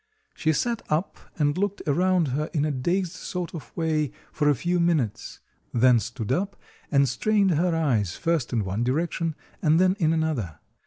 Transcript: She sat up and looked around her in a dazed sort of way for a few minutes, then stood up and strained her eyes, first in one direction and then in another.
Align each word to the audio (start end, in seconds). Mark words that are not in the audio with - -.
She 0.33 0.51
sat 0.51 0.81
up 0.89 1.15
and 1.37 1.55
looked 1.59 1.83
around 1.85 2.29
her 2.29 2.49
in 2.53 2.65
a 2.65 2.71
dazed 2.71 3.11
sort 3.11 3.53
of 3.53 3.71
way 3.77 4.11
for 4.31 4.49
a 4.49 4.55
few 4.55 4.79
minutes, 4.79 5.41
then 5.75 5.99
stood 5.99 6.31
up 6.31 6.55
and 6.89 7.07
strained 7.07 7.51
her 7.51 7.75
eyes, 7.75 8.15
first 8.15 8.51
in 8.51 8.65
one 8.65 8.83
direction 8.83 9.35
and 9.61 9.79
then 9.79 9.95
in 9.99 10.11
another. 10.11 10.57